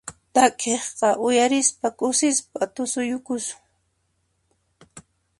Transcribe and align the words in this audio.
Takiqta 0.33 1.09
uyarispa 1.27 1.87
kusisqa 1.99 2.63
tusuyukusun. 2.75 3.61